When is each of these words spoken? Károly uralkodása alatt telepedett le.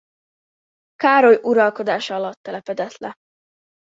Károly 0.95 1.39
uralkodása 1.43 2.15
alatt 2.15 2.39
telepedett 2.43 2.97
le. 2.97 3.13